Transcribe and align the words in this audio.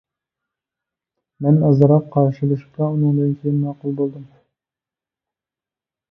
مەن 1.45 1.59
ئازراق 1.67 2.07
قارشىلىشىپلا 2.15 2.87
ئۇنىڭدىن 2.93 3.35
كېيىن 3.41 3.59
ماقۇل 3.67 3.93
بولدۇم. 4.01 4.25